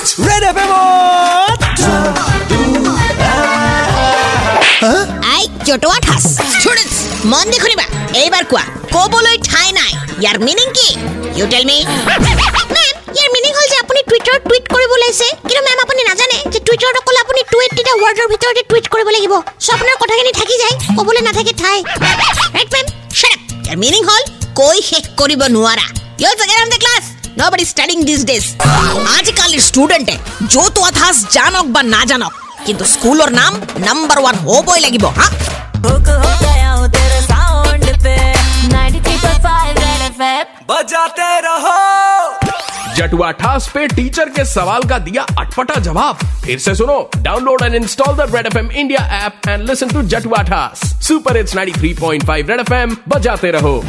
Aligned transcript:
Red 0.00 0.42
F 0.50 0.58
আই 5.34 5.42
জটোৱা 5.68 5.98
ঠাচ 6.06 6.24
ষ্টুডেণ্টছ 6.54 6.96
মন 7.32 7.44
দি 7.52 7.58
শুনিবা 7.62 7.84
এইবাৰ 8.22 8.44
কোৱা 8.50 8.64
ক'বলৈ 8.94 9.36
ঠাই 9.50 9.68
নাই। 9.78 9.92
ইয়াৰ 10.22 10.36
মিনিং 10.46 10.68
কি? 10.76 10.88
You 11.38 11.44
tell 11.52 11.64
me 11.70 11.76
ma'am 12.24 12.94
year 13.16 13.28
meaning 13.34 13.52
হ'ল 13.58 13.66
যে 13.72 13.76
আপুনি 13.84 14.00
টুইটাৰত 14.08 14.42
টুইট 14.48 14.64
কৰিব 14.74 14.92
লাগিছে 15.02 15.28
কিন্তু 15.46 15.62
মেম 15.68 15.78
আপুনি 15.84 16.00
নাজানে 16.10 16.38
যে 16.52 16.58
টুইটাৰত 16.66 16.96
অকল 17.02 17.16
আপুনি 17.24 17.40
টুইট 17.52 17.70
তেতিয়া 17.76 17.96
ৱৰ্ডৰ 18.02 18.26
ভিতৰতে 18.32 18.62
টুইট 18.70 18.86
কৰিব 18.92 19.08
লাগিব। 19.16 19.32
চ' 19.64 19.70
আপোনাৰ 19.76 19.96
কথাখিনি 20.02 20.32
থাকি 20.40 20.56
যায় 20.62 20.74
ক'বলৈ 20.96 21.22
নাথাকে 21.28 21.52
ঠাই। 21.62 21.78
ৰাইট 22.56 22.68
মেম 22.74 22.86
শ্বাট 23.20 23.36
আপ 23.36 23.40
ইয়াৰ 23.66 23.78
মিনিং 23.84 24.02
হ'ল 24.08 24.22
কৈ 24.60 24.76
শেষ 24.90 25.04
কৰিব 25.20 25.40
নোৱাৰা। 25.56 25.86
You 26.22 26.30
get 26.50 26.58
on 26.64 26.70
the 26.74 26.80
class 26.84 27.04
nobody 27.40 27.64
studying 27.64 28.04
this 28.04 28.24
days 28.26 28.46
आजकल 28.62 29.58
स्टूडेंट 29.66 30.08
है 30.10 30.46
जो 30.46 30.68
तो 30.68 30.80
अथास 30.86 31.26
जानक 31.32 31.66
बा 31.74 31.82
ना 31.82 32.04
जानक 32.04 32.32
किंतु 32.66 32.84
स्कूल 32.84 33.22
और 33.22 33.30
नाम 33.32 33.56
नंबर 33.86 34.18
वन 34.22 34.38
हो 34.44 34.62
बोई 34.62 34.80
लगी 34.80 34.98
बो 34.98 35.08
हाँ? 35.18 35.30
बजाते 40.70 41.40
रहो। 41.40 42.94
जटुआ 42.96 43.30
ठास 43.40 43.70
पे 43.74 43.86
टीचर 43.88 44.28
के 44.28 44.44
सवाल 44.44 44.82
का 44.88 44.98
दिया 44.98 45.22
अटपटा 45.40 45.80
जवाब। 45.80 46.18
फिर 46.44 46.58
से 46.58 46.74
सुनो 46.74 46.98
download 47.16 47.62
and 47.62 47.74
install 47.74 48.16
the 48.16 48.34
Red 48.34 48.46
FM 48.46 48.70
India 48.70 49.00
app 49.24 49.48
and 49.48 49.68
listen 49.70 49.88
to 49.88 50.02
जटुआ 50.14 50.42
ठास। 50.42 50.80
सुपर 51.08 51.36
इट्स 51.36 51.56
93.5 51.56 52.50
रेड 52.50 52.60
एफएम 52.60 52.96
बजाते 53.08 53.50
रहो। 53.50 53.82